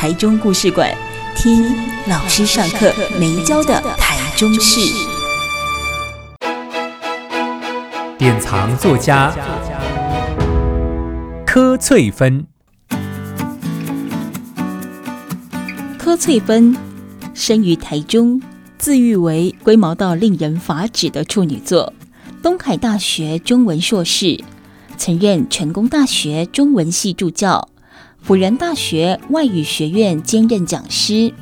[0.00, 0.90] 台中故事馆，
[1.36, 1.62] 听
[2.08, 4.80] 老师上课没教的台中事。
[8.16, 9.30] 典藏作家
[11.46, 12.46] 柯翠芬，
[15.98, 16.74] 柯翠芬
[17.34, 18.40] 生于台中。
[18.78, 21.92] 自誉为龟毛到令人发指的处女座，
[22.42, 24.42] 东海大学中文硕士，
[24.96, 27.68] 曾任成功大学中文系助教，
[28.22, 31.32] 辅仁大学外语学院兼任讲师，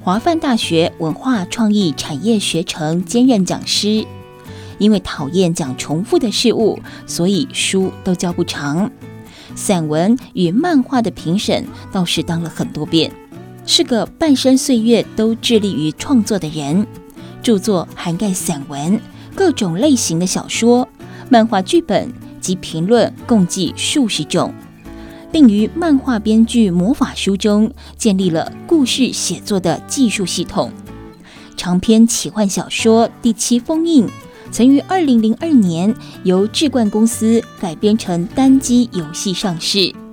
[0.00, 4.04] 华梵大学文化创意产业学程兼任讲师。
[4.78, 8.90] 因为讨厌讲重复的事物，所以书都教不长。
[9.54, 13.12] 散文与漫画的评审倒是当了很多遍。
[13.66, 16.86] 是个半生岁月都致力于创作的人，
[17.42, 19.00] 著作涵盖散文、
[19.36, 20.88] 各种类型的小说、
[21.30, 24.52] 漫画剧本及评论，共计数十种，
[25.34, 30.70] 并于漫画编剧魔法书中建立了故事写作的技术系统。
[31.56, 34.06] 长篇奇幻小说《第七封印》
[34.52, 40.03] 曾于二零零二年由志冠公司改编成单机游戏上市。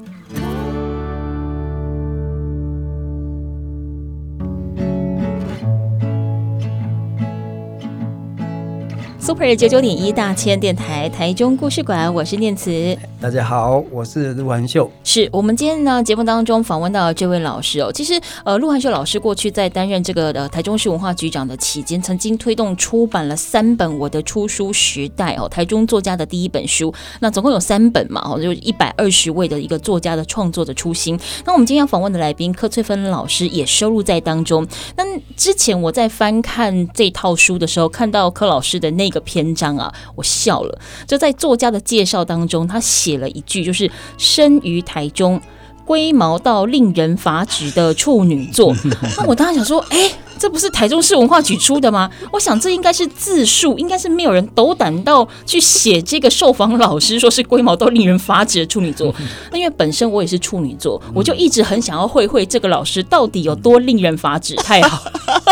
[9.32, 12.98] Super 九九点一大千电台台中故事馆，我是念慈。
[13.22, 14.92] 大家好，我是陆涵秀。
[15.06, 17.90] 是我们今天呢节目当中访问到的这位老师哦。
[17.94, 26.94] 其实呃，陆涵秀老师过去在担任这个呃台中市文化局长的期间，曾经推动出版了三本《我的出书时代》哦，台中作家的第一本书。
[27.22, 31.18] 那总共有三本嘛，哦，就一百二十位的一个作家的创作的初心。
[31.46, 34.68] 那我们今天要访问的来宾柯翠芬老师也收录在当中。
[34.98, 35.06] 那
[35.38, 40.80] 之前我在翻看这套书的时候，看到柯老师的那个篇章啊，我笑了。
[41.08, 45.42] 就在作家的介绍当中，他写了一句，就是生于台中，
[45.86, 48.76] 龟毛到令人发指的处女座。
[49.18, 52.10] 那我当时想说，哎、欸，这不是台中市文化局出的吗？
[52.32, 59.14] 我想这应该是自述，应该是没有人斗胆到去写这个受访老师说是龟毛到令人发指的处女座。
[59.52, 64.56] 那因为本身我也是处女座，我就一直很想要会会这个老师到底有多令人发指。
[64.56, 65.04] 太好，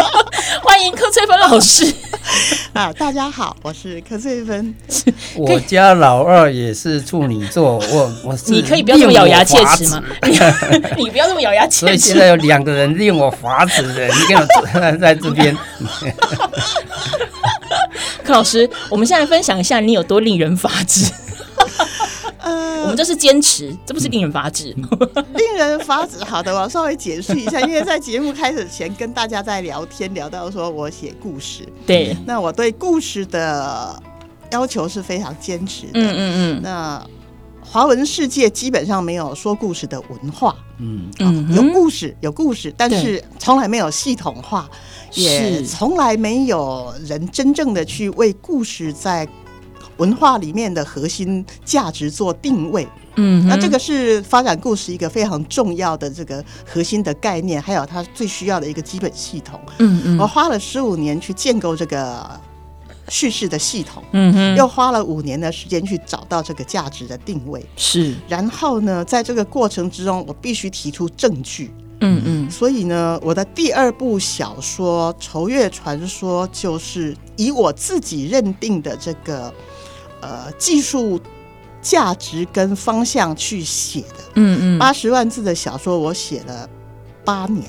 [0.79, 1.93] 欢迎柯翠芬老师。
[2.71, 4.73] 啊，大家好，我是柯翠芬。
[5.35, 10.01] 我家老二也是处女座，我我是你可以不要这么咬牙切齿吗？
[10.95, 11.79] 你不要这么咬牙切齿。
[11.79, 15.53] 所以现在有两个人令我发指的，你给我坐在这边。
[18.23, 21.11] 柯老师，我们现在分享一下你有多令人发指。
[22.43, 24.75] 我们这是坚持，这不是令人发指。
[25.35, 34.01] 令人发指，好的，我要稍微解释一下，因为在节目开始前跟大家在聊天，聊到说我写故事，对，那我对故事的
[34.51, 35.91] 要求是非常坚持的。
[35.93, 36.61] 嗯嗯嗯。
[36.63, 37.05] 那
[37.61, 44.67] 华文世界基本上没有说故事的文化，嗯嗯，有故事有故事，但是从来没有系统化，
[45.13, 49.27] 也从来没有人真正的去为故事在。
[49.99, 62.25] 文化里面的核心价值做定位，嗯，那这个是发展故事一个非常重要的这个核心的概念，还有它最需要的一个基本系统，嗯嗯，我花了十五年去建构这个
[63.09, 79.53] 叙事的系统，嗯哼，又花了五年的时间去找到这个价值的定位，是，然后呢，在这个过程之中，我必须提出证据，嗯嗯，所以呢，我的第二部小说《仇月传说》就是以我自己认定的这个。
[80.21, 81.19] 呃，技术
[81.81, 86.69] 价值跟方向去写的，嗯嗯，八十万字的小说我写了
[87.23, 87.65] 八年，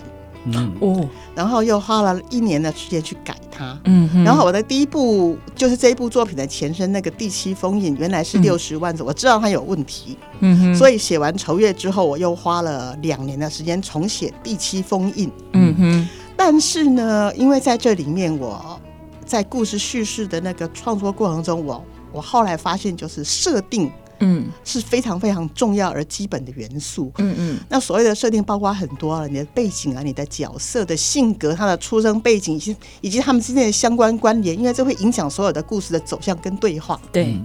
[0.47, 0.73] 嗯。
[0.81, 18.79] 哦，然后又花了一年的时间去改它，嗯，然后我的第一部就是这一部作品的前身，那个第七封印原来是六十万字，嗯，我知道它有问题，嗯哼，所以写完仇月之后，我又花了两年的时间重写第七封印，嗯哼，但是呢，因为在这里面我
[19.25, 23.91] 在故事叙事的那个创作过程中，我我后来发现，就是设定，
[24.21, 27.59] 嗯，是非常非常重要而基本的元素，嗯嗯。
[27.69, 37.01] 那所谓的设定包括很多啊，你的背景啊，你的角色的性格，他的出生背景以及以及他们之间的相关关联，因为这会影响所有的故事的走向跟对话。
[37.13, 37.39] 对。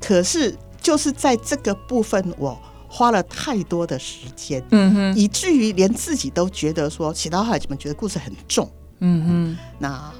[0.00, 2.58] 可是就是在这个部分，我
[2.88, 8.70] 花了太多的时间，嗯哼，以至于连自己都觉得说写到后来怎么觉得故事很重，
[9.00, 10.12] 嗯哼，那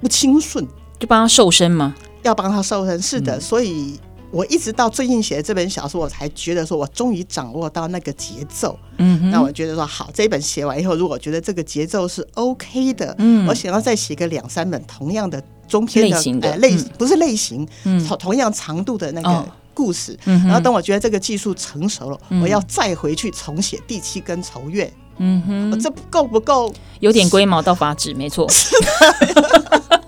[0.00, 0.66] 不清顺，
[0.98, 3.98] 就帮他瘦身嘛，要帮他瘦身，是的，嗯、所以。
[4.32, 8.78] 我一直到最近写的这本小说，我才觉得说，我终于掌握到那个节奏。
[8.96, 15.38] 嗯，那我觉得说，好，这一本写完以后，如果觉得这个节奏是 OK 的，嗯，我想要再写个两三本同样的
[15.68, 20.18] 中篇的类型的，呃、类不是类型，嗯，同同样长度的那个故事。
[20.24, 24.90] 嗯，然后等我觉得这个技术成熟了，嗯，我要再回去重写第七根愁怨。
[25.18, 26.72] 嗯哼，这够不够？
[27.00, 28.48] 有点龟毛到发指，没错。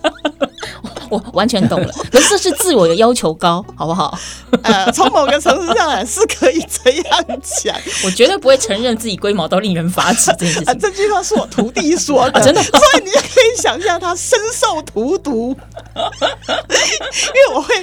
[1.32, 4.16] 完全懂了， 可是这是自我的要求高，好不好？
[4.62, 7.76] 呃，从某个层次上来是可以这样讲。
[8.05, 10.66] 我绝对不会承认自己龟毛到令人发指这件事情。
[10.66, 12.62] 啊，这句话是我徒弟说的， 啊、真的。
[12.62, 15.56] 所以你也可以想象他深受荼毒，
[15.94, 17.75] 因为我会，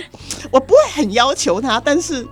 [0.52, 2.26] 我不会很要求他，但是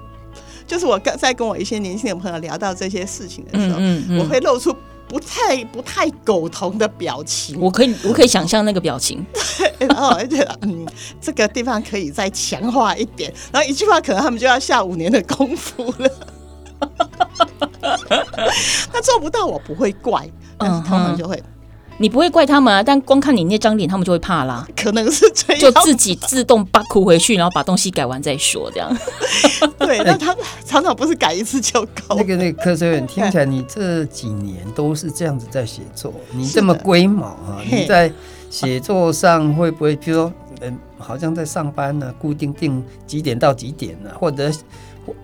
[0.66, 4.76] 就是我跟在跟我一些年轻的朋友聊到这些事情的时候，嗯嗯嗯、我会露出。
[5.10, 9.26] 不太不太苟同的表情，我可以我可以想象那个表情，
[9.58, 10.88] 对， 然后觉得嗯，
[11.20, 16.10] 这个地方可以再强化一点，然后一句话可能他们就要下五年的功夫了。
[18.94, 21.36] 他做不到，我不会怪，但是他们就会。
[21.36, 21.44] 嗯
[22.02, 24.66] 你不会怪他们啊，但光看你那张脸，他们就会怕啦。
[24.76, 28.90] 可能是这样，就自己自动把哭回去，然后把东西改完再说，这样。
[29.78, 32.16] 对，那他们常常不是改一次就够。
[32.16, 37.62] 那个那个柯秋远，听起来你这几年都是这样子在写作，你这么龟毛啊？
[37.70, 38.10] 你在
[38.50, 44.50] 写作上会不会，比如说，嗯，好像在上班呢、啊，固定定几点到几点呢、啊，或者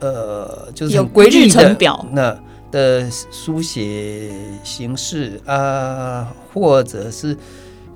[0.01, 2.37] 呃，就是有规律的日程表那。
[2.75, 4.29] 的书写
[4.61, 7.29] 形式啊，或者是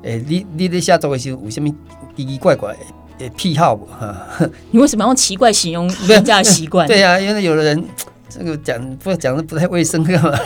[0.03, 1.69] 诶、欸，你你在写作的时候有什么
[2.15, 2.73] 奇奇怪怪
[3.17, 4.15] 的癖好不哈？
[4.71, 6.87] 你为什么要用奇怪形容 人家的习惯？
[6.87, 7.83] 对呀、啊，因为有的人
[8.29, 10.39] 这个讲不讲的不太卫生，干嘛？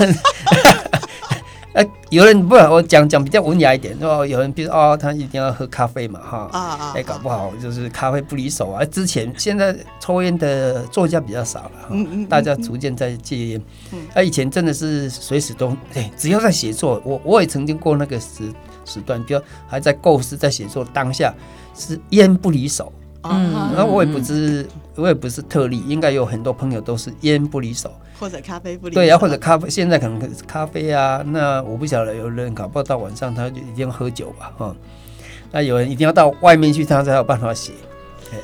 [1.73, 8.85] 哎，有人不，我讲讲比较文雅一点，哦，有人比如说哦，他一定要喝咖啡嘛，哈，哎，搞不好就是咖啡不离手啊。
[8.85, 13.61] 之前现在抽烟的作家比较少了，嗯嗯，大家逐渐在戒烟。
[14.13, 18.53] 他以前真的是随时都，哎，只要在写作，我我也曾经过那个时
[18.85, 21.33] 时段，比如还在构思在写作当下，
[21.75, 22.93] 是烟不离手。
[23.23, 24.65] 嗯，然后我也不是，
[24.95, 28.99] 我也不是特例，应该有很多朋友都是烟不离手，或者咖啡不离手。
[28.99, 34.75] 对呀、啊，或者咖啡，现在可能咖啡啊，那我不晓得有人搞不好到晚上他就一定要喝酒吧，哈。
[35.51, 37.71] 那有人一定要到外面去，他才有办法写。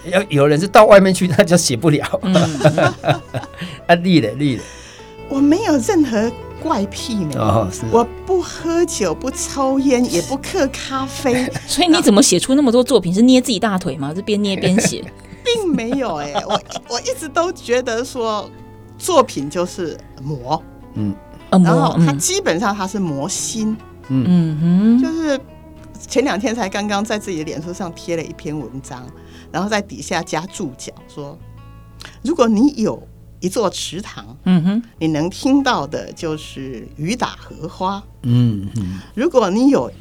[0.05, 2.19] 要有人是到外面去，他就写不了。
[2.21, 2.35] 嗯、
[3.87, 4.63] 啊，立了，立了。
[5.27, 6.31] 我没有任何。
[6.61, 7.39] 怪癖呢？
[7.39, 11.49] 哦，我不喝酒，不抽烟， 也不嗑咖啡。
[11.67, 13.13] 所以你怎么写出那么多作品？
[13.13, 14.13] 是捏自己大腿吗？
[14.13, 15.03] 是边捏边写？
[15.43, 18.49] 并没有哎、欸，我我一直都觉得说，
[18.97, 20.61] 作品就是磨，
[20.93, 21.15] 嗯，
[21.49, 23.75] 然后它基本上它是磨心，
[24.09, 25.39] 嗯嗯哼，就是
[26.07, 29.07] 前两天才刚刚在自己的脸书上贴了一篇文章，
[29.51, 31.37] 然后在底下加注脚说，
[32.21, 33.01] 如果你有。
[33.39, 38.99] 一座池塘，嗯哼，你能听到的就是雨打荷花，嗯嗯。
[39.15, 39.91] 如果你有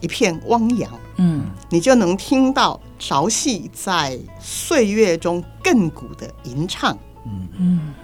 [0.00, 7.94] 一片汪洋，嗯，你就能听到潮汐在岁月中亘古的吟唱，嗯嗯。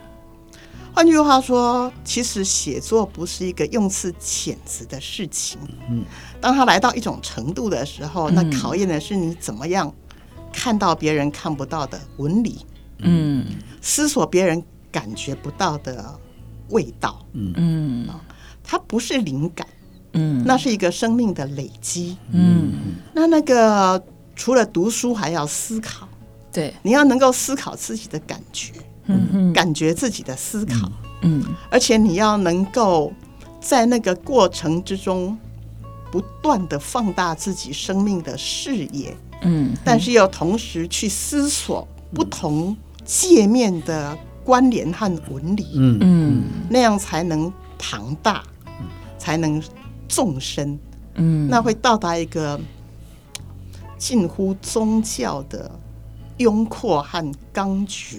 [0.94, 5.58] 换句话说，其实写作不是一个用词遣词的事情，
[5.90, 6.04] 嗯。
[6.40, 9.92] 当它来到一种程度的时候，那考验的是你怎么样
[10.52, 12.64] 看到别人看不到的纹理。
[13.04, 13.44] 嗯，
[13.80, 16.14] 思索别人感觉不到的
[16.68, 17.52] 味道，嗯。
[17.56, 18.08] 嗯，
[18.62, 19.66] 它不是灵感，
[20.12, 22.72] 嗯，那是一个生命的累积，嗯，
[23.12, 24.00] 那那个
[24.36, 26.06] 除了读书还要思考，
[26.52, 28.74] 对，你要能够思考自己的感觉，
[29.06, 33.12] 嗯嗯，感觉自己的思考，嗯，而且你要能够
[33.60, 35.36] 在那个过程之中
[36.12, 42.76] 不断的放大自己生命的视野，嗯，但是又同时去思索不同。
[43.04, 48.42] 界面的关联和纹理，嗯嗯，那样才能庞大，
[49.18, 49.62] 才能
[50.08, 50.78] 纵深，
[51.14, 52.60] 嗯，那会到达一个
[53.96, 55.70] 近乎宗教的
[56.38, 58.18] 拥阔和刚决，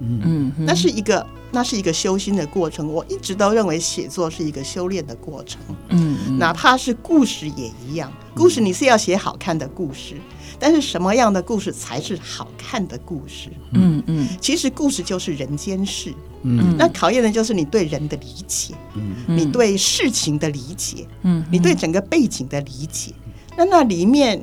[0.00, 2.86] 嗯嗯，那是一个那是一个修心的过程。
[2.92, 10.16] 我一直都认为写作是一个修炼的过程，嗯，哪怕是故事也一样，故事你是要写好看的故事。
[10.58, 13.48] 但是什么样的故事才是好看的故事？
[13.72, 16.12] 嗯嗯，其实故事就是人间事。
[16.42, 23.12] 嗯，那考验的就是你对人的理解，嗯，你对事情的理解，嗯，你对整个背景的理解。
[23.56, 24.42] 那那里面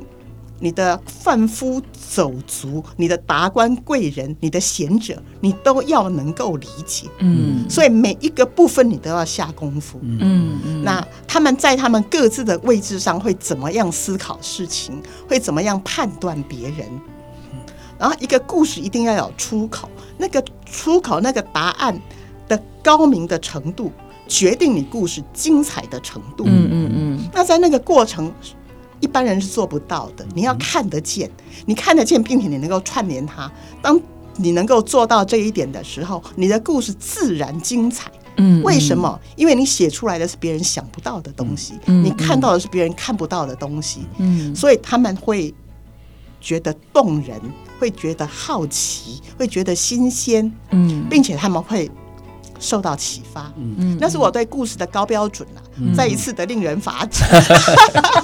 [0.60, 7.08] 你的贩夫走卒、你的达官贵人、你的贤者，你都要能够理解。
[7.20, 10.00] 嗯，所以每一个部分你都要下功夫。
[10.02, 15.00] 嗯嗯，那他们在他们各自的位置上会怎么样思考事情？
[15.28, 16.88] 会怎么样判断别人？
[18.00, 19.88] 然后一个故事一定要有出口，
[20.18, 22.00] 那个出口那个答案
[22.48, 23.92] 的高明的程度，
[24.28, 26.46] 决定你故事精彩的程度。
[26.48, 27.30] 嗯嗯嗯。
[27.32, 28.32] 那在那个过程。
[29.00, 31.30] 一般人是做不到的，你要看得见，
[31.66, 33.52] 你看得见，并且你能够串联它。
[33.82, 34.00] 当
[34.36, 38.12] 你能够做到这一点的时候，你的故事自然精彩。
[38.38, 39.20] 嗯，为什么？
[39.36, 44.06] 因为你写出来的是别人想不到的东西，你看到的是别人看不到的东西。
[44.18, 45.54] 嗯，所以他们会
[46.40, 47.40] 觉得动人，
[47.80, 50.52] 会觉得好奇，会觉得新鲜。
[50.70, 51.90] 嗯，并且他们会。
[52.60, 57.24] 受到启发，嗯，那是我对故事的高标准了，嗯，再一次的令人发指。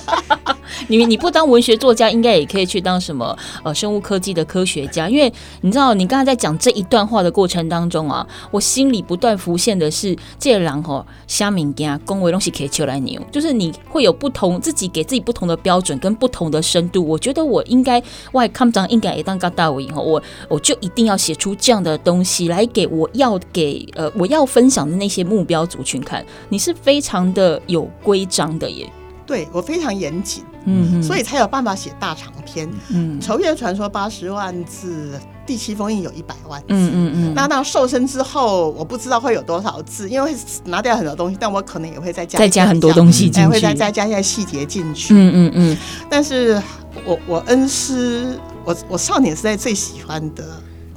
[0.87, 17.05] 你你不当文学作家，应该也可以去当什么呃生物科技的科学家，因为你知道，你刚才在讲这一段话的过程当中啊，我心里不断浮现的是，这人吼虾米家恭维东西可以求来牛，就是你会有不同自己给自己不同的标准跟不同的深度。
[17.05, 18.01] 我觉得我应该
[18.31, 26.25] 外看长应该也当个大伟以后，我我就一定要写出这样的东西来给我要给呃我要分享的那些目标族群看。
[26.49, 28.89] 你是非常的有规章的耶。
[29.25, 32.69] 对，我非常严谨，嗯，所以才有办法写大长篇。
[32.89, 36.67] 嗯，《仇月传说》八十万字，《第七封印》有一百万字。
[36.69, 37.33] 嗯嗯嗯。
[37.33, 45.13] 那到瘦身之后，我不知道会有多少字，因为会拿掉很多东西，但我可能也会再加再加很多东西进去，会再再加一些细节进去。
[45.13, 45.77] 嗯嗯嗯。
[46.09, 46.61] 但是
[47.05, 50.43] 我我恩师，我我少年时代最喜欢的，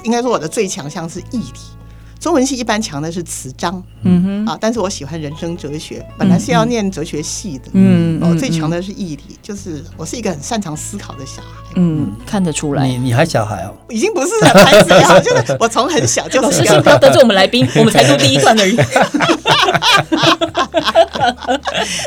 [0.03, 1.76] 应该说我的最强项是义理。
[2.19, 16.41] 中文系一般强的是词章，嗯哼，啊，但是我喜欢人生哲学，本来是要念哲学系的，嗯，我最强的是毅力，就是我是一个很擅长思考的小孩，嗯，看得出来，你你还小孩哦，已经不是小孩子了， 就是我从很小就。
[16.41, 18.77] 老师，请不要得罪我们来宾， 我们才录第一段而已。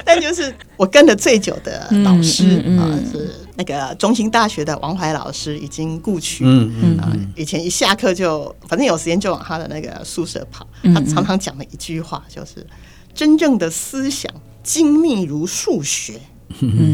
[0.06, 3.49] 但就是我跟了最久的老师啊是。
[3.60, 10.66] 那个中兴大学的王怀老师已经故去，嗯嗯啊，以前一下课就反正有时间就往他的那个宿舍跑。
[10.82, 12.66] 他常常讲的一句话就是：
[13.14, 14.32] 真正的思想
[14.64, 16.22] 精密如数学，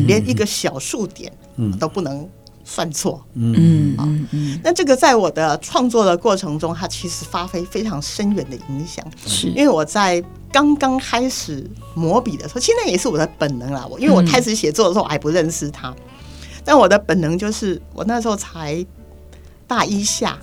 [0.07, 1.31] 连一个小数点
[1.79, 2.27] 都不能
[2.63, 3.23] 算错。
[3.35, 4.59] 嗯嗯嗯。
[4.63, 9.05] 那这个在我的创作的过程中，它其实发挥非常深远的影响。
[9.27, 10.19] 是因为我在
[10.51, 13.85] 刚刚开始磨笔的时候，现在也是我的本能啦。
[13.87, 15.93] 我因为我开始写作的时候，我还不认识他。
[16.65, 18.85] 但我的本能就是，我那时候才
[19.67, 20.37] 大一下，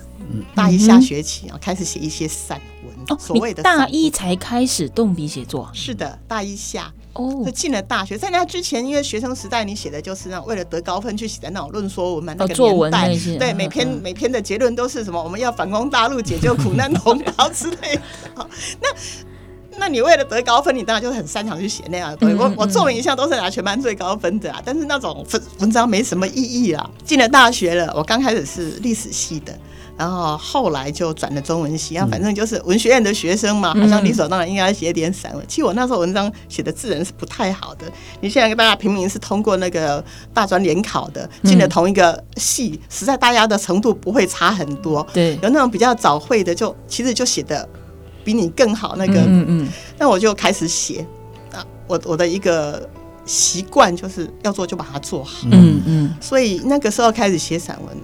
[0.55, 2.93] 大一下学期啊，开始写一些散文。
[3.09, 5.69] 哦，所谓的大一才开始动笔写作？
[5.73, 8.17] 是的，大一下哦，就进了大学。
[8.17, 15.21] 在那之前，因为学生时代你写的就是那为了得高分去写的那种论说文嘛，那个年代，对，每篇每篇的结论都是什么？
[15.21, 18.01] 我们要反攻大陆，解救苦难同胞之类的。
[18.33, 18.49] 好，
[18.81, 18.89] 那。
[19.77, 22.35] 那你为了得高分，你当然就很擅长去写那样的东西。
[22.35, 26.89] 我我作文一向都是拿全班最高分的啊，但是那种文文章没什么意义啊。
[27.03, 29.53] 进了大学了，我刚开始是历史系的，
[29.97, 32.07] 然后后来就转了中文系啊。
[32.09, 35.43] 反正就是文学院的学生嘛，好像理所当然应该写点散文。
[35.47, 37.85] 其实我那时候文章写的字人是不太好的。
[38.21, 40.03] 你现在跟大家平民是通过那个
[40.33, 45.05] 大专联考的，进了同一个系，实在大家的程度不会差很多。
[45.13, 47.67] 对，有那种比较早会的，就其实就写的。
[48.23, 51.05] 比你更好那个，嗯嗯，那我就开始写。
[51.51, 52.89] 啊，我我的一个
[53.25, 57.95] 习惯就是要做就把它做好，嗯嗯，所以那个时候开始写散文，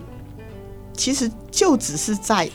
[0.93, 2.49] 其实就只是在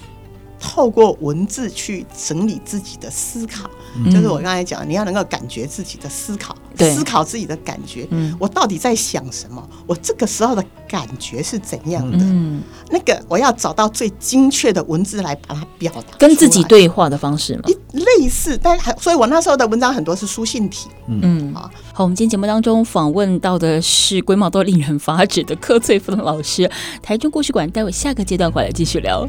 [0.60, 3.68] 透过文字去整理自己的思考。
[4.12, 8.06] 就是我刚才讲，你要能够感觉自己的思考，思考自己的感觉。
[8.10, 9.66] 嗯，我到底在想什么？
[9.86, 12.18] 我这个时候的感觉是怎样的？
[12.20, 17.62] 嗯，那个我要找到最精确的文字来把它表达，跟自己对话的方式嘛。
[17.92, 20.88] 类似，但还，所以我那时候的文章很多是书信体。
[21.06, 26.68] 嗯，好，好，我们今天节目当中访问到的是规模都令人发指的柯翠芬老师，
[27.02, 29.28] 台中故事馆，待会下个阶段回来继续聊。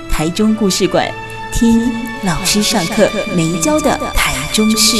[0.11, 1.09] 台中故事馆
[1.53, 1.89] 听
[2.25, 4.97] 老师上课没教的台中事。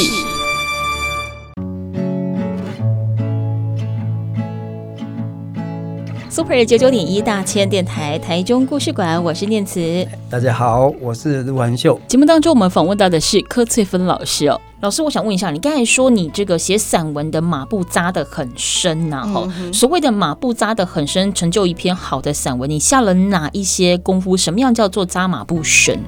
[6.28, 10.04] Super 九九点一大千电台台中故事馆我是念慈。
[10.30, 12.00] 大家好我是陆文秀。
[12.08, 14.58] 节目当中我们访问到的是柯翠芬老师哦。
[14.82, 19.26] 老师，我想问一下，你刚才说你这个写散文的马步扎得很深呐、啊？
[19.32, 24.36] 哈、嗯，所谓的马步扎得很深，成就一篇好的散文，你下了哪一些功夫？
[24.36, 26.00] 什么样叫做扎马步深？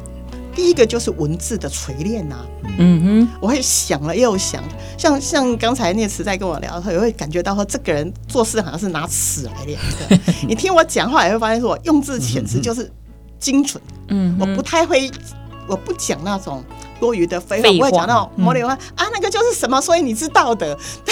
[0.56, 2.34] 第一个就是文字的锤炼呐，
[2.78, 4.60] 嗯哼，我会想了又想，
[4.98, 10.18] 像像刚才念慈在跟我聊的时候，也会感觉到说这个人做事好像是拿尺来量的。
[10.48, 12.90] 你听我讲话也会发现说，我用字遣词就是
[13.38, 15.08] 精准，嗯，我不太会，
[15.66, 16.62] 我不讲那种。
[17.00, 20.68] 多余的废话，我会讲那种模棱话啊，那个就是什么，所以你知道的。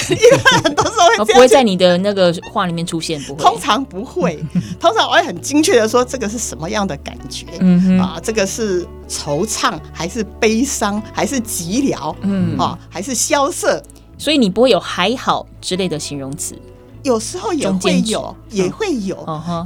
[0.08, 3.42] 因为很多时候会 这样，不会在你的那个话里面出现，不会。
[3.42, 4.42] 通常不会，
[4.80, 7.46] 通常我会很精确的说这个是什么样的感觉。
[7.60, 12.14] 嗯啊，这个是惆怅还是悲伤还是寂寥？
[12.22, 13.82] 嗯啊，还是萧瑟？
[14.16, 16.54] 所以你不会有还好之类的形容词。
[17.02, 19.16] 有时候也会有，也会有，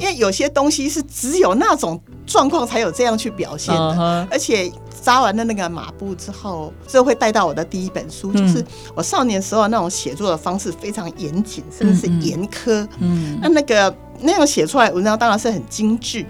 [0.01, 4.71] 因为有些东西是只有那种状况才有这样去表现的，而且。
[5.03, 12.85] 扎完了那个马步之后，这会带到我的第一本书，嗯、就是我少年时候那种写作的方式非常严谨，甚至是严苛。
[12.99, 16.27] 嗯，那那个那样写出来文章当然是很精致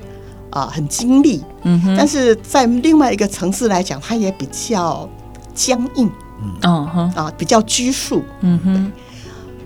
[0.50, 1.42] 啊，很精丽。
[1.62, 5.08] 嗯哼，但是在另外一个层次来讲，它也比较
[5.54, 6.10] 僵硬。
[6.62, 8.22] 嗯哼，啊，比较拘束。
[8.40, 8.92] 嗯哼，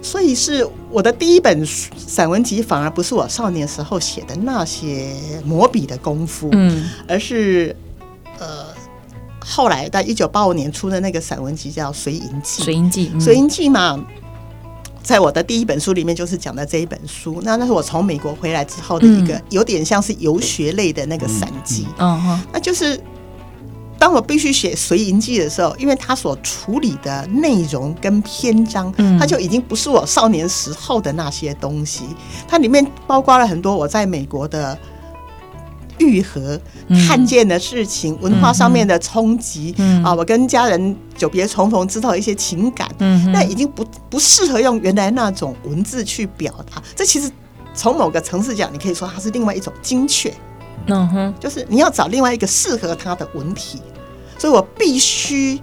[0.02, 5.14] 所以是我的第一本散文集，反而不是我少年时候写的那些
[5.44, 6.48] 磨笔的功夫。
[6.52, 7.74] 嗯，而是
[8.38, 8.66] 呃。
[9.42, 13.98] 后来在一九八五年出的那个散文集叫《随营记》，随营记，随营记嘛，
[15.02, 17.40] 在我的第一本书里面就是讲的这一本书。
[17.42, 21.86] 那那是我从美国回来之后的一个有点像是游学类的那个散记。
[21.98, 23.00] 嗯哼，那就是
[24.00, 32.04] 当我必须写《随营记》的时候，因为它所处理的内容跟篇章，它就已经不是我少年时候的那些东西。
[32.48, 34.76] 它里面包括了很多我在美国的。
[36.02, 36.58] 愈合
[37.06, 42.88] 看见的事情，文化上面的冲击啊，我跟家人久别重逢之后一些情感，
[43.34, 46.82] 那已经不不适合用原来那种文字去表达。
[46.96, 47.30] 这其实
[47.74, 50.32] 从某个层次讲，你可以说它是另外一种精确。
[50.86, 53.82] 嗯哼，就是你要找另外一个适合它的文体，
[54.40, 55.60] 所以我必须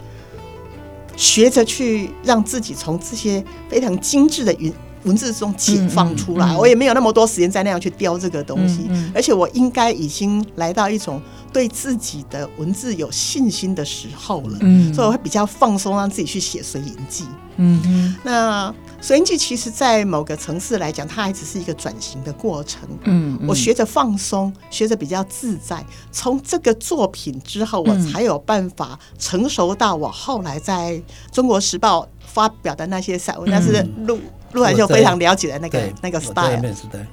[1.15, 4.71] 学着去让自己从这些非常精致的云。
[5.03, 11.21] 文字中解放出来，我也没有那么多时间再那样去雕这个东西，而且我应该已经来到一种
[11.53, 17.23] 对自己的文字有信心的时候了，嗯所以我会比较放松，让自己去写《随营记》。
[17.59, 18.69] 嗯，那
[19.01, 22.87] 《随营记》其实，在某个层次来讲，它还只是一个转型的过程。
[23.05, 25.83] 嗯，我学着放松，学着比较自在。
[26.11, 34.19] 从这个作品之后，我才有办法成熟到我后来在中国时报发表的那些散文，但是录。
[34.53, 36.61] 陆海就非常了解的那个那个 style，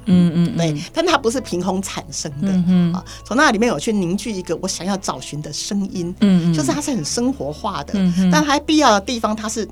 [0.06, 2.48] 嗯嗯，对，但它不是凭空产生的，
[2.96, 7.94] 啊，从那里面我去凝聚一个我想要找寻的声音，嗯，就是它是很生活化的，
[8.30, 9.68] 但还必要的地方它是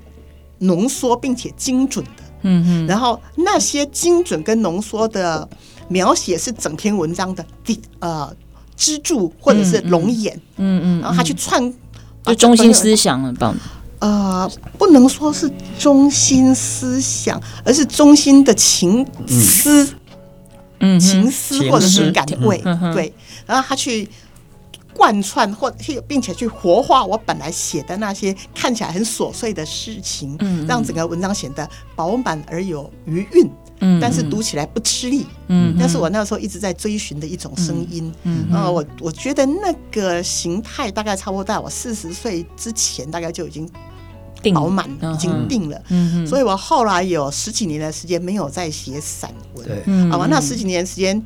[0.58, 5.48] 浓缩并且精准的，嗯，然后那些精准跟浓缩的
[5.88, 8.34] 描写是整篇文章的第呃
[8.76, 11.72] 支柱或者是龙眼，嗯嗯，然后他去串
[12.24, 13.54] 就中心思想了吧。
[14.02, 19.94] 呃，不能说是中心思想，而是中心的情思，
[20.80, 22.60] 嗯，情思或者是感味，
[22.92, 23.14] 对。
[23.46, 24.08] 然后他去
[24.92, 25.72] 贯穿或
[26.08, 43.70] 并且去活化我本来写的那些看起来很琐碎的事情，嗯，让整个文章显得饱满而有余韵，嗯，但是读起来不吃力，嗯，那是我那时候一直在追寻的一种声音，嗯，呃，我我觉得那个形态大概差不多在我四十岁之前，大概就已经。
[44.52, 49.66] 饱满已经定了，嗯、所以我后来有十几年的时间没有再写散文。
[49.66, 51.22] 对，好吧，那十几年时间。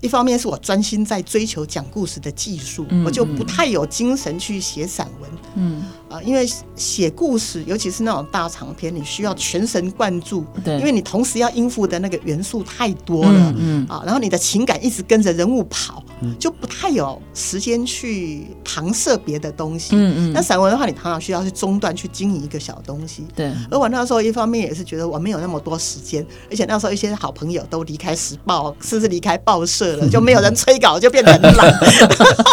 [0.00, 5.30] 一方面是我专心在追求讲故事的技术，我就不太有精神去写散文。
[5.54, 10.44] 嗯啊，因为写故事，尤其是那种大长篇，你需要全神贯注。
[10.64, 13.54] 对，因为你同时要应付的那个元素太多了。
[13.56, 16.02] 嗯啊，然后你的情感一直跟着人物跑，
[16.38, 19.96] 就不太有时间去搪塞别的东西。
[19.96, 20.32] 嗯嗯。
[20.32, 23.26] 那散文的话，你常常需要去中断去经营一个小东西。
[23.34, 23.52] 对。
[23.70, 30.08] 而我那时候一方面也是觉得我没有那么多时间，而且那时候一些好朋友都离开时报，甚至离开报社了。
[30.08, 31.72] 就没有人催稿，就变得很懒。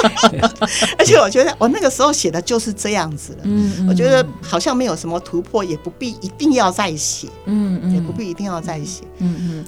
[0.97, 3.39] 而且我觉得我那个时候写的就是这样子了。
[3.43, 7.27] 嗯，我觉得好像没有什么突破，也不必一定要再写。
[7.45, 9.03] 嗯嗯，也不必一定要再写。
[9.17, 9.65] 嗯嗯，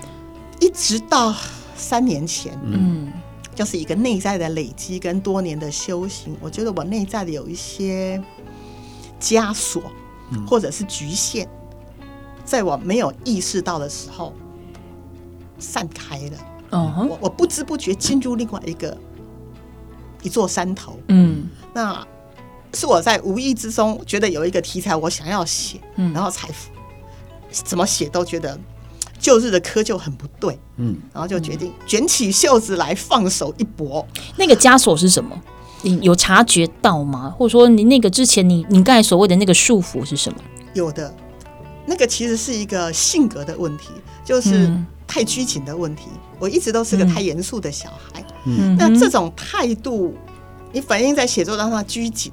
[0.60, 1.34] 一直到
[1.76, 3.12] 三年前，嗯，
[3.62, 8.20] 就是一个内在的累积跟多年的修行，我觉得我内在的有一些
[9.20, 9.84] 枷锁
[10.48, 11.48] 或者是局限，
[12.44, 14.34] 在我没有意识到的时候
[15.60, 16.38] 散开了。
[16.72, 17.08] 哦、uh，huh.
[17.08, 18.98] 我我不知不觉进入另外一个
[20.24, 22.04] 一座山头，嗯，那
[22.74, 26.50] 是我在无意之中觉得有一个题材我想要写，嗯，然后才
[27.52, 28.60] 怎么写都觉得
[29.22, 34.06] 旧日的窠臼很不对，嗯，然后就决定卷起袖子来放手一搏。
[34.36, 35.40] 那个枷锁是什么？
[35.84, 37.34] 你有察觉到吗？
[37.38, 40.40] 或者说你那个之前你你刚才所谓的那个束缚是什么？
[40.74, 41.14] 有的，
[41.86, 43.90] 那个其实是一个性格的问题，
[44.24, 44.72] 就是
[45.08, 46.06] 太拘谨的问题。
[46.12, 50.16] 嗯、我一直都是个太严肃的小孩，嗯，那这种态度，
[50.72, 52.32] 你反映在写作当中，拘谨、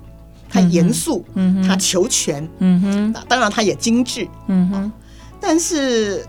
[0.49, 4.93] 他严肃，嗯，他求全，嗯哼，当然他也精致，嗯哼，
[5.41, 6.25] 但是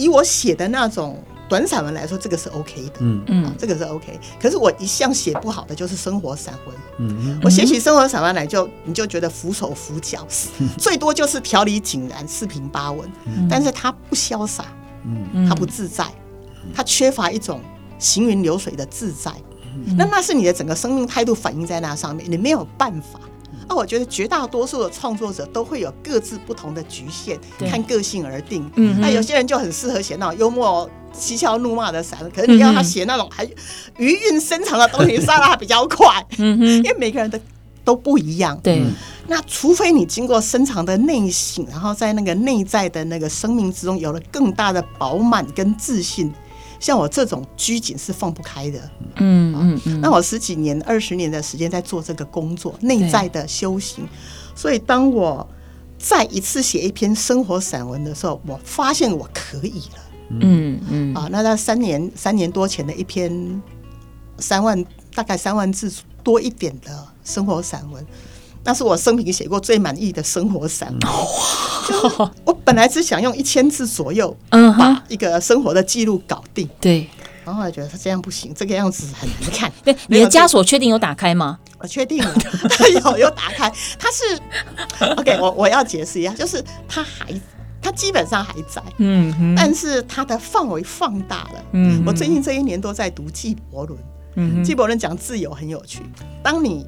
[0.00, 1.22] 以我写的那种。
[1.50, 3.20] 短散文来说，这个是 OK 的，嗯。
[3.26, 4.20] 嗯、啊，这个是 OK。
[4.40, 10.24] 可是我一向写不好的就是生活散文，嗯嗯，我写起生活散文来就你就觉得扶手扶脚，
[10.60, 14.64] 嗯、最多就是条理井然、四平八稳，嗯、但是它不潇洒，
[15.04, 16.06] 嗯，它不自在，
[16.72, 17.60] 它缺乏一种
[17.98, 19.32] 行云流水的自在，
[19.74, 23.18] 嗯、那那是你的整个生命态度反映在那上面，你没有办法。
[23.68, 28.68] 那、啊、我觉得绝大多数的创作者都会有各自不同的局限，看个性而定。
[28.76, 33.44] 嗯，那有些人就很适合写那种幽默、嬉笑怒骂的散文，可是你要他写那种还
[33.96, 36.24] 余韵深长的东西， 杀的还比较快。
[36.38, 37.40] 嗯哼，因为每个人的
[37.84, 38.58] 都不一样。
[38.62, 38.82] 对，
[39.28, 46.32] 那除非你经过深长的内省，然后在那个内在的那个生命之中有了更大的饱满跟自信。
[46.80, 50.00] 像我这种拘谨是放不开的，嗯嗯嗯。
[50.00, 54.08] 那我十几年、二十年的时间在做这个工作，内在的修行。
[54.56, 55.46] 所以当我
[55.98, 60.02] 再一次写一篇生活散文的时候，我发现我可以了，
[60.40, 61.14] 嗯嗯。
[61.14, 63.62] 啊，那在三年三年多前的一篇
[64.38, 64.82] 三万
[65.14, 65.92] 大概三万字
[66.24, 68.04] 多一点的生活散文。
[68.64, 72.30] 那是我生平写过最满意的生活散文。
[72.44, 76.68] 我本来只想用一千字左右，嗯把一个生活的记录搞定。
[76.80, 77.08] 对，
[77.44, 79.72] 然后后来觉得他这样不行，这个样子很难看。
[79.82, 81.58] 对，你的枷锁确定有打开吗？
[81.78, 82.34] 我确定了，
[83.02, 83.72] 有有打开。
[83.98, 87.26] 他是 OK，我我要解释一下，就是他还
[87.82, 91.64] 他基本上还在，嗯，但是他的范围放大了。
[91.72, 93.98] 嗯，我最近这一年都在读纪伯伦，
[94.36, 96.02] 嗯，纪伯伦讲自由很有趣。
[96.42, 96.86] 当你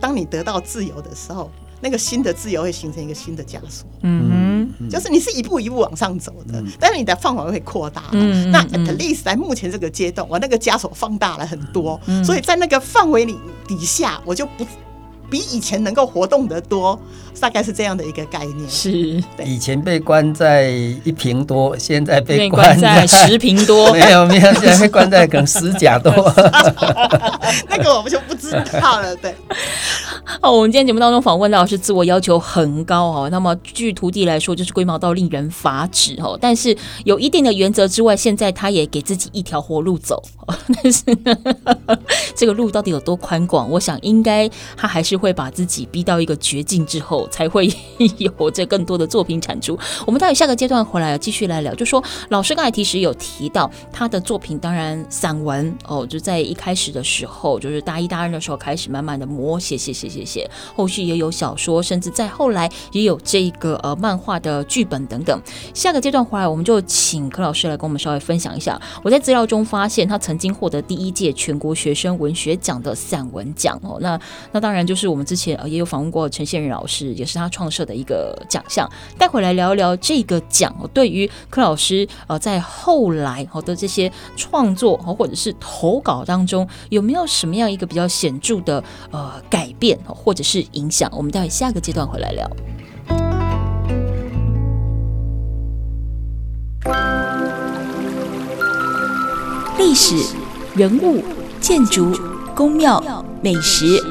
[0.00, 3.86] 当你得到自由的时候，那个新的自由会形成一个新的枷锁。
[4.02, 8.04] 嗯哼，就是你是一步一步往上走的，嗯、但是你的范围会扩大。
[8.12, 14.66] 嗯，那 at least 在目前这个阶段，我那个枷锁放大了很多，嗯、所以在那个范围里底下，我就不。
[15.30, 16.98] 比以前能够活动得多，
[17.40, 18.68] 大概是这样的一个概念。
[18.68, 20.68] 是，以前被关在
[21.04, 23.92] 一平多，现在被关在十平多。
[23.94, 26.12] 没有没有，现在被关在可能十甲多。
[27.68, 29.14] 那个我们就不知道了。
[29.16, 29.34] 对。
[30.40, 40.22] 哦，我们今天节目当中访问到是自我要求很高哦，那么据徒弟来说就是龟毛到令人发指哦，但是有一定的原则之外，现在他也给自己一条活路走。
[40.82, 41.02] 但是
[42.36, 43.68] 这个路到底有多宽广？
[43.68, 45.16] 我想应该他还是。
[45.16, 47.66] 会把自己逼到一个绝境之后，才会
[48.18, 49.76] 有这更多的作品产出。
[50.04, 65.42] 我们待会下个阶段回来继续来聊，就说老师刚才其实有提到他的作品，当然散文哦，就在一开始的时候，就是大一大二的时候开始慢慢的磨写写写写写，后续也有小说，甚至在后来也有这个呃漫画的剧本等等。
[65.72, 68.78] 下个阶段回来，我们就请柯老师来跟我们稍微分享一下。
[69.02, 74.20] 我在资料中发现，他曾经获得第一届全国学生文学奖的散文奖哦，那
[74.52, 75.06] 那当然就是。
[75.06, 78.90] 我们之前呃也有访问过陈宪仁老师，也是他创设的一个奖项。
[79.16, 91.10] 待会来聊一聊这个奖哦对于柯老师呃在后来好的这些创作或者是投稿当中有没有什么样一个比较显著的呃改变或者是影响？
[91.12, 92.50] 我们待会下个阶段回来聊。
[99.78, 100.16] 历史、
[100.74, 101.22] 人物、
[101.60, 102.12] 建筑、
[102.54, 104.02] 宫庙、美食。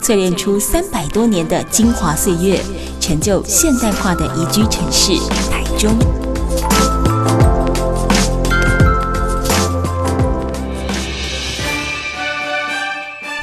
[0.00, 2.60] 淬炼出三百多年的精华岁月，
[3.00, 5.12] 成就现代化的宜居城市
[5.48, 5.96] 台中。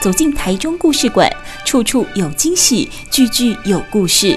[0.02, 1.30] 走进台中故事馆，
[1.70, 4.36] 处处有惊喜，句句有故事。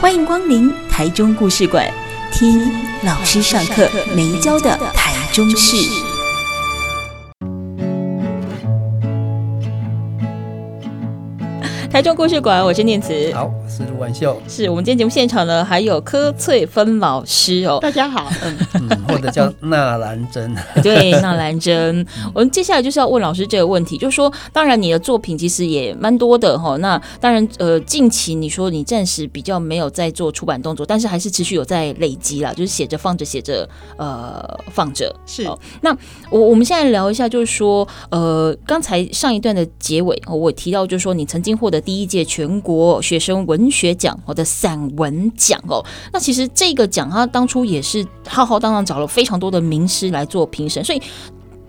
[0.00, 1.86] 欢迎光临台中故事馆，
[2.32, 3.86] 听老师上课
[4.16, 5.76] 没教的台中事。
[11.90, 13.30] 台中故事馆，我是念慈。
[13.34, 14.38] 好，我是卢婉秀。
[14.46, 17.78] 是我们今天节目现场呢，还有柯翠芬老师哦。
[17.80, 20.54] 大家好，嗯 嗯，或者叫纳兰珍。
[20.82, 22.06] 对，纳兰珍。
[22.34, 26.76] 我们接下来就是要问老师这个问题，就是说，当然你的作品其实也蛮多的哈。
[26.76, 35.14] 那当然，呃，近期你说你暂时比较没有在做出版动作，但是还是持续有在累积啦，就是写着放着，写着呃放着。
[35.24, 35.48] 是。
[35.80, 35.96] 那
[36.28, 45.84] 我我们现在聊一下，就是说，呃，刚才上一段的结尾，我提到就是说，你曾经获得第一届全国学生文学奖或者散文奖哦。
[46.12, 51.02] 那其实这个奖，他当初也是浩浩荡荡找了非常多的名师来做评审，所以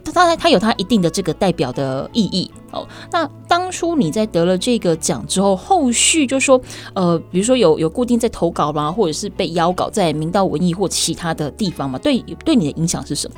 [0.06, 2.88] 他他他有他一定的这个代表的意义哦。
[3.12, 6.62] 那当初你在得了这个奖之后，后续就说，
[6.94, 11.98] 呃，比如说有有固定在投稿吗，或者是被邀稿在明道文艺或其他的地方嘛？
[12.00, 13.38] 对，对你的影响是什么？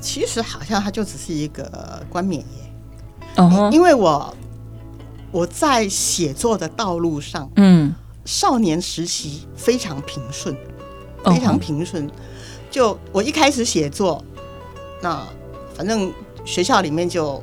[0.00, 2.72] 其实好像它就只是一个冠冕耶。
[3.36, 3.70] 哦、uh-huh.
[3.70, 4.34] 因为我
[5.30, 10.56] 我在写作的道路上，嗯，少年时期非常平顺，
[11.24, 12.08] 非常平顺。
[12.08, 12.12] Uh-huh.
[12.70, 14.24] 就我一开始写作，
[15.02, 15.26] 那
[15.74, 16.12] 反正
[16.44, 17.42] 学校里面就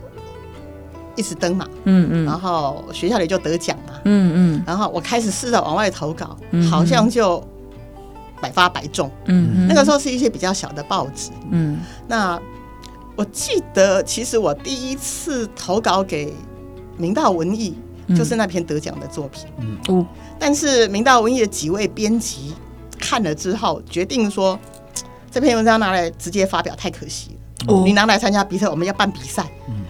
[1.16, 6.38] 一直登嘛，嗯嗯，然后学校里就得奖嘛，嗯嗯，然后我开始试着往外投稿，
[6.70, 7.44] 好像就
[8.42, 12.40] 百发百中，嗯，那个时候是一些比较小的报纸，嗯，那。
[13.20, 16.32] 我记得，其实我第一次投稿给
[16.98, 17.78] 明道文艺，
[18.16, 19.46] 就是那篇得奖的作品。
[19.88, 20.06] 嗯，
[20.40, 22.54] 但是明道文艺的几位编辑
[23.00, 24.60] 看了之后，决定说
[25.32, 27.74] 这篇文章拿来直接发表太可惜了。
[27.74, 29.46] 哦，你拿来参加比赛，我们要办比赛。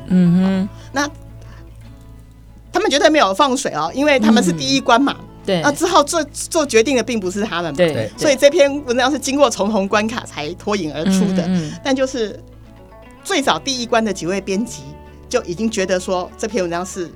[0.08, 1.10] 嗯哼，那
[2.72, 5.16] 他们绝对没有放水哦，因为他们是第一关嘛。
[5.46, 7.78] 对，那之后做做决定的并不是他们嘛。
[7.78, 11.44] 对，所以这篇文章是经过重重关卡才脱颖而出的。
[11.48, 12.40] 嗯，但就是。
[13.24, 14.84] 最早第一关的几位编辑
[15.30, 17.12] 就已经觉得说这篇文章是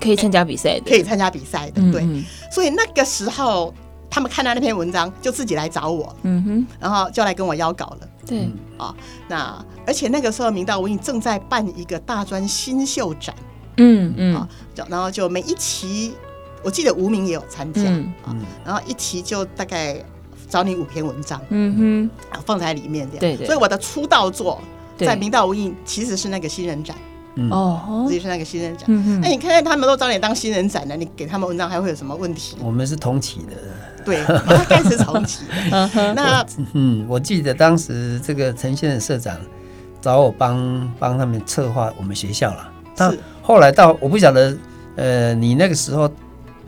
[0.00, 2.06] 可以参加比赛的，可以参加比赛的，对。
[2.50, 3.72] 所以那个时候
[4.08, 8.08] 他们看到那篇文章，就自己来找我，嗯哼，然后就来跟我邀稿了。
[8.26, 8.94] 对，啊，
[9.28, 13.34] 那而且那个时候明道文艺正在办一个大专新秀展，
[13.76, 14.48] 嗯嗯，啊，
[14.88, 16.14] 然后就每一期，
[16.62, 20.02] 我记得吴明也有参加，嗯，啊，然后一期就大概。
[20.48, 23.46] 找你五篇文章，嗯哼，放在里面这样，对对。
[23.46, 24.60] 所以我的出道作
[25.06, 26.96] 在明道无印其实是那个新人展，
[27.50, 28.86] 哦，自己是那个新人展。
[29.20, 32.56] 那你看看他们都找你当新人展了，你给他们文章还会有什么问题？
[32.60, 33.56] 我们是同期的，
[34.04, 35.44] 对，大概是同期。
[36.14, 39.36] 那嗯，我记得当时这个陈先生社长
[40.00, 42.72] 找我帮帮他们策划我们学校了。
[42.96, 43.18] 是。
[43.42, 44.56] 后来到我不晓得，
[44.96, 46.10] 呃，你那个时候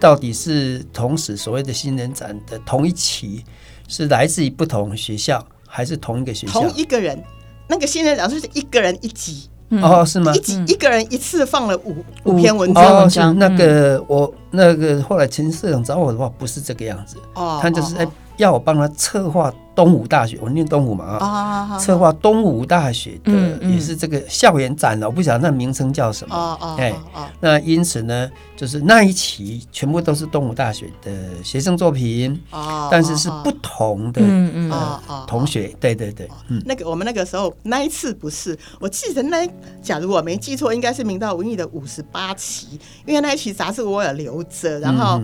[0.00, 3.44] 到底是同时所谓的新人展的同一期。
[3.88, 6.52] 是来自于不同学校，还是同一个学校？
[6.52, 7.22] 同一个人，
[7.68, 9.48] 那个新人讲是一个人一集。
[9.82, 10.34] 哦，是吗？
[10.34, 12.84] 一集一个人一次放了五五篇文章。
[12.84, 17.16] 哦，是那个我那个后来陈社长找我的话，不是这个样子。
[17.34, 18.06] 哦，他就是哎。
[18.38, 26.76] 要我帮他策划东吴大学，我念东吴嘛啊，策划东吴大学的也是这个校园展了，我不晓得那名称叫什么。
[26.78, 26.94] 哎，
[27.40, 32.38] 那因此呢，就是那一期全部都是东吴大学的学生作品，
[32.90, 34.20] 但是是不同的
[35.26, 35.74] 同学。
[35.80, 36.28] 对对对，
[36.66, 39.48] 那个我们那个时候那一次不是，我记得那
[39.82, 45.20] 假如我没记错，应该是明道文艺的五十八期，因为那一期杂志我有留着，然后。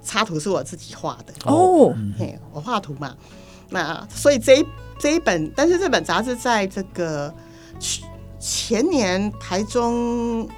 [0.00, 1.34] 插图是我自己画的。
[1.44, 3.14] 哦，嘿，我画图嘛，
[3.70, 4.66] 那所以这一
[4.98, 7.32] 这一本，但是这本杂志在这个
[8.38, 10.48] 前年台中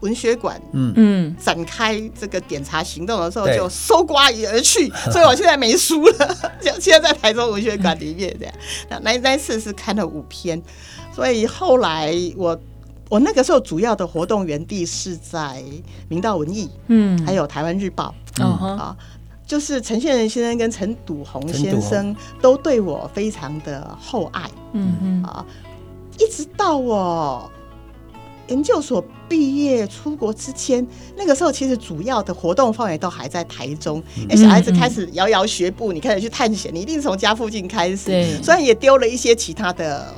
[0.00, 0.92] 文学馆嗯。
[0.96, 1.36] 嗯。
[1.38, 8.54] 展开这个点查行动的时候就搜刮而去， 所以我现在没书了， 现现在在台中文学馆里面这样。
[8.88, 10.60] 那那那次是看了五篇，
[11.14, 12.58] 所以后来我。
[13.08, 15.64] 我那个时候主要的活动园地是在
[16.06, 18.46] 明道文艺，嗯，还有台湾日报，嗯。
[18.78, 18.96] 啊，
[19.50, 25.44] 就是陈宪仁先生跟陈笃宏先生都对我非常的厚爱，嗯嗯啊，
[26.20, 27.50] 一直到我
[28.46, 30.86] 研究所毕业出国之前，
[31.16, 40.14] 那个时候其实主要的活动范围都还在台中，因为小孩子开始摇摇学步，你开始去探险，你一定从家附近开始，对，虽然也丢了一些其他的。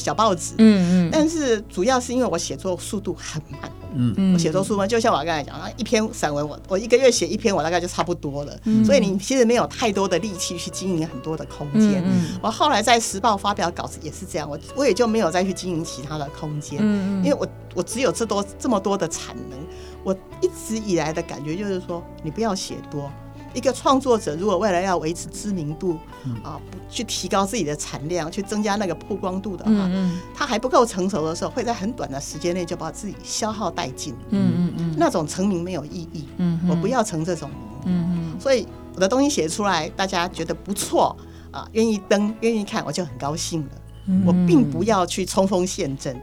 [0.00, 4.14] 小报纸，嗯嗯，但是主要是因为我写作速度很慢，嗯。
[4.16, 16.80] 嗯，我写作书嘛，就像我刚才讲啊，一篇散文我我一个月写一篇，我大概就差不多了，嗯，所以你其实没有太多的力气去经营很多的空间，嗯，我后来在时报发表稿子也是这样，我我也就没有再去经营其他的空间，
[17.22, 19.58] 因为我我只有这多这么多的产能，
[20.02, 23.10] 我一直以来的感觉就是说，你不要写多。
[23.54, 34.14] 一个创作者如果为了要维持知名度，嗯、啊，不去提高自己的产量，去增加那个曝光度的话，嗯嗯，他还不够成熟的时候，会在很短的时间内就把自己消耗殆尽。
[34.30, 36.28] 嗯嗯嗯，那种成名没有意义。
[36.36, 37.58] 嗯，我不要成这种名。
[37.86, 41.16] 嗯嗯，所以我的东西写出来，大家觉得不错
[41.50, 43.70] 啊，愿意登，愿意看，我就很高兴了。
[44.06, 46.14] 嗯、我并不要去冲锋陷阵。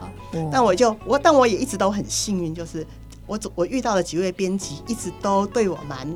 [0.00, 0.08] 好，
[0.52, 2.86] 但我就我，但我也一直都很幸运，就是。
[3.26, 6.08] 我我遇到的几位编辑一直都对我蛮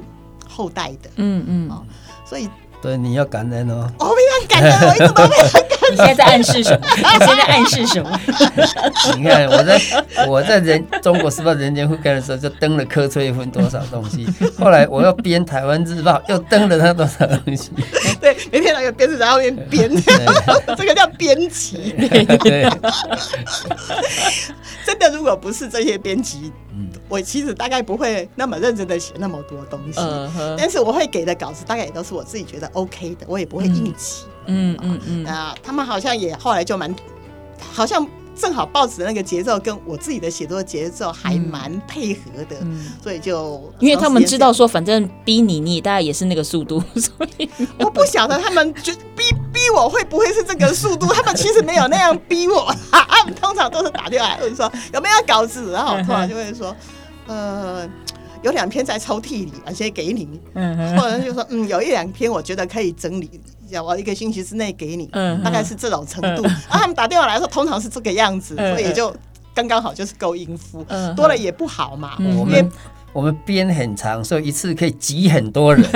[0.52, 1.82] 厚待的，嗯嗯，哦，
[2.24, 2.48] 所以
[2.82, 5.72] 对你要感恩哦，我非常感恩，我一直都非常感恩。
[5.90, 6.86] 你现在在暗示什么？
[6.96, 8.20] 你现在暗示什么？
[9.16, 9.80] 你看我在
[10.26, 14.26] 我在人中国时报人间会刊的时候就登了柯翠芬多少东西，
[14.58, 17.72] 后来我要编台湾日报又登了他多少东西，
[18.20, 19.90] 对，每天来个编辑在后面编，
[20.76, 22.70] 这个叫编辑，对，对
[24.86, 26.52] 真的如果不是这些编辑。
[27.12, 30.54] 我其实大概不会那么认真的写那么多东西，uh huh.
[30.56, 34.24] 但是我会给的稿子大概也都是我自己觉得 OK 的，我也不会硬挤。
[34.46, 35.26] 嗯嗯嗯。
[35.26, 36.96] 啊，他们好像也后来就蛮，
[37.70, 47.46] 好像正好报纸的那个节奏跟我自己的写作节奏还蛮配合的，嗯、所以就因为他们知道说，反正逼你，你大概也是那个速度， 所以
[47.78, 56.74] 我不晓得他们就逼逼我会不会是这个速度，他们其实没有那样逼我， 他们通常都是打电话来问说有没有稿子，然后我突然就会说。
[57.32, 57.88] 呃，
[58.42, 60.40] 有两篇在抽屉里，而且给你。
[60.54, 65.08] 嗯哼，或者就说，嗯，有一两篇我觉得可以整理，要我一个星期之内给你。
[65.12, 66.42] 嗯，大概是这种程度。
[66.44, 69.14] 啊、他们打电话来说，通常是这个样子，所以也就
[69.54, 70.84] 刚刚好，就是够应付。
[70.88, 72.16] 嗯，多了也不好嘛。
[72.18, 72.70] 嗯、哼
[73.12, 75.84] 我们编很长，所以一次可以挤很多人。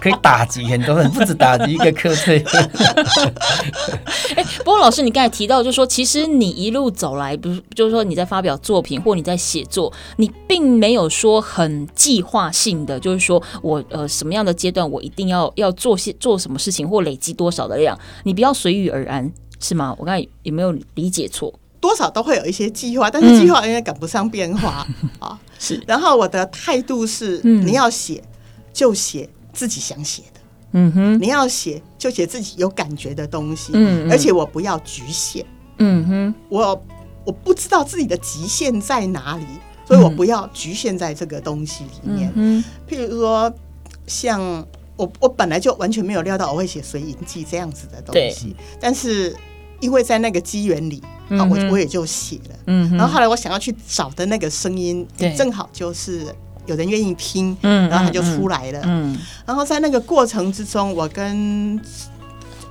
[0.00, 2.44] 可以打击很多人，不止打击一个科队。
[4.36, 19.94] 哎，不过老师，你刚才提到，就是说，其实你一路走来，不是，就是说你在发表作品或你在写作，你并没有说很计划性的，就是说我呃什么样的阶段我一定要要做些做什么事情或累积多少的量，你不要随遇而安，是吗？
[19.98, 21.52] 我刚才有没有理解错？
[21.80, 24.86] 多少都会有一些计划，但是计划永远赶不上变化
[25.18, 25.38] 啊。
[25.58, 28.22] 是，然后我的态度是，你要写
[28.72, 29.28] 就写。
[29.56, 30.40] 自己想写的，
[30.72, 35.46] 嗯哼，你要写就写自己有感觉的东西，嗯，而且我不要局限，
[35.78, 36.84] 嗯哼，我
[37.24, 39.46] 我不知道自己的极限在哪里，
[39.88, 43.50] 所以我不要局限在这个东西里面，嗯，譬如说
[44.06, 44.42] 像
[44.96, 49.34] 我我本来就完全没有料到我会写《随影记》这样子的东西，但是
[49.80, 56.26] 因为在那个机缘里啊，我我也就写了，嗯，然后后来我想要去找的那个声音，正好就是。
[56.66, 58.80] 有人愿意听，然后他就出来了。
[58.82, 61.80] 嗯，嗯，然后在那个过程之中，我跟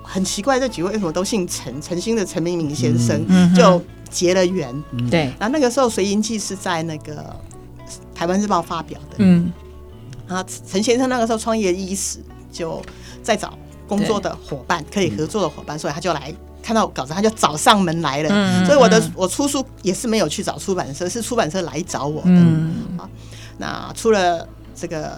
[0.04, 1.82] 很奇怪这几位为什么都姓陈？
[1.82, 4.84] 陈星的陈明明先生就结了缘。
[5.10, 7.14] 对，然后那个时候《随音记》是在那个
[8.14, 9.16] 《台湾日报》发表的。
[9.20, 9.50] 嗯，
[10.28, 12.20] 然后陈先生那个时候创业伊始，
[12.52, 12.82] 就
[13.24, 16.34] 在找工作的伙伴，可以合作的伙伴，所以他就来
[16.66, 18.66] 看到稿子，他就找上门来了。
[18.66, 22.30] 所以我的我出书也是没有去找出版社，是出版社来找我的。
[22.30, 22.74] 嗯。
[22.98, 23.08] 啊。
[23.60, 25.10] 那出了这个《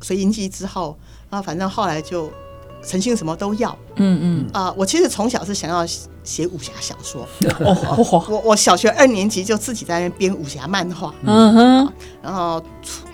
[0.00, 0.98] 随营记》之后，
[1.30, 2.28] 啊，反正后来就
[2.84, 4.46] 陈星什么都要，嗯嗯。
[4.52, 5.86] 啊，我其实从小是想要
[6.24, 7.24] 写武侠小说，
[8.28, 12.60] 我我小学二年级就自己在那编武侠漫画，嗯哼，然后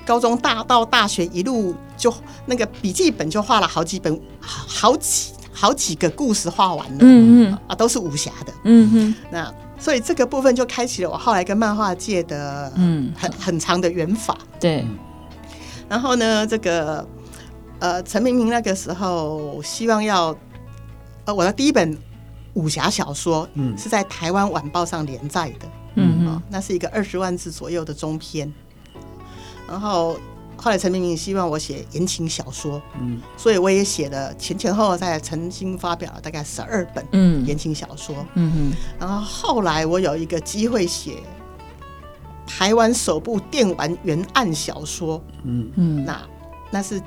[0.06, 2.12] 高中大到大学一路就
[2.46, 9.54] 那个笔记本就画了好几本，好几好几个故事画完了，嗯嗯啊，都是武侠的，嗯哼，那。
[9.78, 14.38] 所以这个部分就开启了我后来跟漫画界的嗯很很长的缘法。
[14.60, 14.86] 对。
[15.88, 17.04] 然后呢，这个
[17.80, 20.36] 呃陈明明那个时候希望要
[21.24, 21.98] 呃我的第一本
[22.54, 28.52] 武侠小说嗯是在台湾晚报上连载的嗯啊那是一个二十万字左右的中篇，
[29.68, 30.16] 然后。
[30.62, 37.44] 后来陈明明希望我写言情小说，嗯，所以我也写了前前后后在曾经发表了大概十二本嗯。
[37.44, 41.16] 言情小说，嗯嗯，然后后来我有一个机会写
[42.46, 45.68] 台湾首部电玩原案小说，嗯。
[45.74, 46.22] 嗯，那
[46.70, 47.02] 那是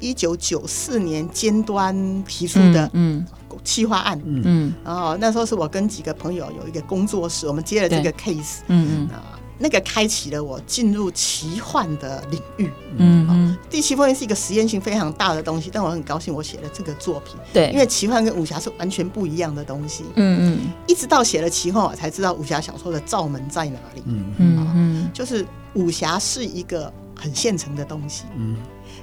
[0.00, 3.24] 一九九四年尖端提出的嗯
[3.62, 4.42] 企划案，嗯。
[4.44, 9.14] 嗯，然后那时候是我跟几个朋友有一个工作室，我们接了这个 case，嗯嗯。
[9.14, 9.38] 啊。
[9.58, 12.70] 那个开启了我进入奇幻的领域。
[12.98, 17.36] 嗯，嗯，第七封印是一个实验性非常大的东西，但我很高兴我写了这个作品。
[17.52, 20.04] 对，因为奇幻跟武侠是完全不一样的东西。
[20.14, 24.02] 嗯嗯，一直到写了奇幻，我才知道武侠小说的罩门在哪里。
[24.06, 28.24] 嗯嗯嗯，就是武侠是一个很现成的东西。
[28.36, 28.56] 嗯，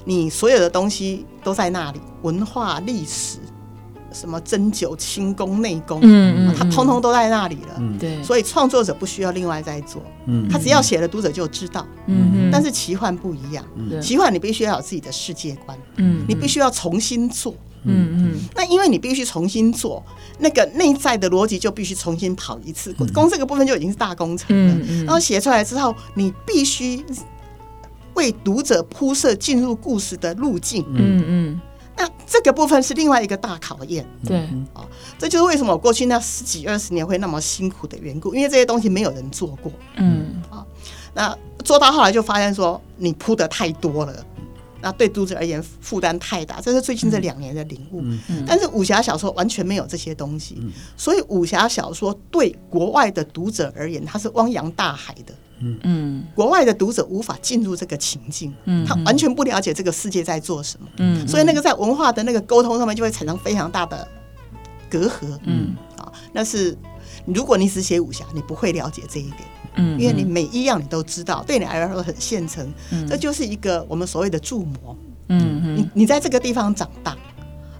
[0.06, 3.40] 你所有的东西都在那里，文化历史。
[4.14, 7.76] 什么针灸、轻功、内功，嗯嗯，他通通都在那里了。
[7.80, 11.86] 嗯，对，所以创作者不需要另外再做，嗯，他只要写了，读者就知道。
[12.06, 13.66] 嗯嗯，但是奇幻不一样，
[14.02, 17.54] 奇幻你必须要有自己的世界观，嗯，你必须要重新做，
[17.84, 20.04] 嗯嗯，那因为你必须重新做，
[20.40, 25.04] 那个内在的逻辑就必须重新跑一次，光这个部分就已经是大工程了。
[25.06, 27.04] 然后写出来之后，你必须
[28.14, 31.62] 为读者铺设进入故事的路径，嗯嗯。
[31.96, 34.38] 那这个部分是另外一个大考验，对。
[34.74, 34.88] 啊，
[35.18, 40.42] 这就是为什么我过去那十几二十年会那么辛苦的缘故，因为这些东西没有人做过，嗯。
[40.50, 40.66] 啊，
[41.14, 44.26] 那做到后来就发现说你铺的太多了，
[44.82, 48.04] 那对读者而言负担太大，这是最近这两年的领悟。
[48.46, 50.58] 但是武侠小说完全没有这些东西，
[50.98, 55.34] 所以武侠小说对国外的读者而言，它是汪洋大海的。
[55.84, 64.08] 嗯，国外的读者无法进入这个情境，嗯，他完全不了解这个世界在做什么，嗯，所以那个在文化的那个沟通上面就会产生非常大的
[64.90, 66.78] 隔阂，嗯，啊，那是
[67.26, 69.40] 如果你只写武侠，你不会了解这一点，
[69.76, 74.98] 嗯，因为你每一样你都知道，对你来说很现成，嗯，这就是一个我们所谓的注模，
[75.30, 77.18] 嗯嗯，你你在这个地方长大，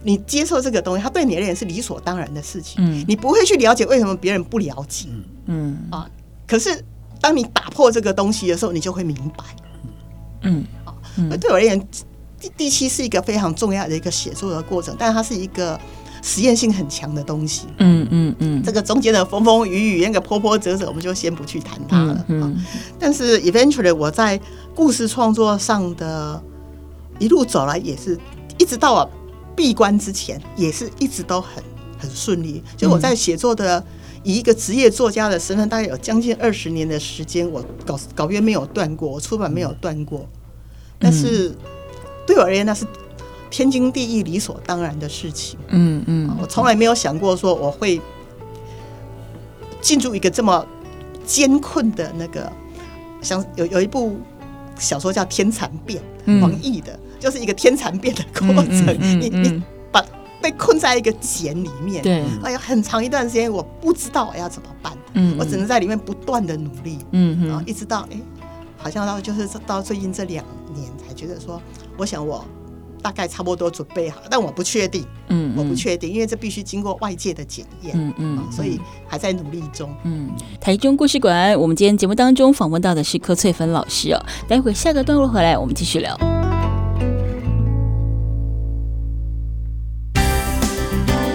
[0.04, 5.08] 你接受这个东西，它对你而言是理所当然的事情，嗯，你不会去了解为什么别人不了解，
[5.46, 5.78] 嗯。
[5.92, 6.10] 啊，
[6.48, 6.84] 可是。
[7.24, 9.46] 当你打破这个东西的时候，你就会明白。
[10.42, 10.94] 嗯，好，
[11.40, 11.80] 对我而言，
[12.38, 15.80] 第第七是一个非常重要的一个写作的过程，但是它是一个
[16.22, 17.68] 实验性很强的东西。
[17.78, 22.26] 嗯嗯嗯，这个中间的风风雨雨，那个波波折折，我们就先不去谈它了。
[22.28, 22.62] 嗯，
[23.00, 24.38] 但是 eventually 我在
[24.76, 26.44] 故事创作上的
[27.20, 28.20] 一路走来，也是
[28.58, 29.10] 一直到我
[29.56, 31.64] 闭关之前，也是一直都很
[31.98, 32.62] 很顺利。
[32.76, 33.82] 就我在写作的。
[34.24, 40.28] 以一个职业作家的身份，大概有将近二十年的时间，我稿稿约没有断过，我出版没有断过。
[40.98, 41.54] 但是
[42.26, 42.86] 对我而言，那是
[43.50, 45.60] 天经地义、理所当然的事情。
[45.68, 48.00] 嗯嗯，我从来没有想过说我会
[49.82, 50.66] 进入一个这么
[51.26, 52.50] 艰困的那个，
[53.22, 54.18] 像有有一部
[54.80, 56.02] 小说叫《天蚕变》，
[56.42, 58.98] 王毅的，就是一个天蚕变的过程。
[59.20, 59.62] 你你。
[60.44, 68.18] 被困在一个茧里面，对，哎呀，很长一段时间我不知道我要怎么办，嗯，我只能在里面不断的努力，嗯，然后一直到哎，
[68.76, 70.44] 好像到就是到最近这两
[70.76, 71.62] 年才觉得说，
[71.98, 72.44] 我想我
[73.02, 78.78] 大概差不多准备好，但我不确定，嗯，我不确定，因为这必须经过外界的检验，嗯嗯，所以
[79.08, 80.30] 还在努力中，嗯。
[80.60, 86.43] 台中故事馆，我们今天节目当中访问到的是柯翠芬老师哦，待会下个段落回来，我们继续聊。